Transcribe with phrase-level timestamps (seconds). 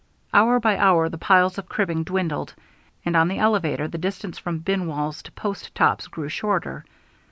[0.33, 2.55] Hour by hour the piles of cribbing dwindled,
[3.05, 6.83] and on the elevator the distance from bin walls to post tops grew shorter.